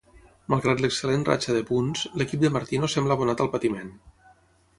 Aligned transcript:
Malgrat 0.53 0.79
l'excel·lent 0.85 1.27
ratxa 1.29 1.55
de 1.57 1.61
punts, 1.67 2.07
l'equip 2.21 2.43
de 2.45 2.51
Martino 2.57 2.91
sembla 2.95 3.19
abonat 3.19 3.45
al 3.47 3.53
patiment. 3.59 3.95